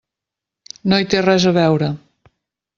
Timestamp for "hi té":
1.03-1.21